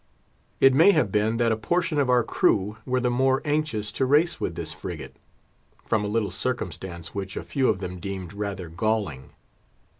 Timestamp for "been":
1.11-1.37